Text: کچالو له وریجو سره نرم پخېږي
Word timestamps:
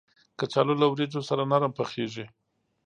کچالو 0.39 0.73
له 0.81 0.87
وریجو 0.91 1.21
سره 1.29 1.43
نرم 1.51 1.71
پخېږي 1.79 2.25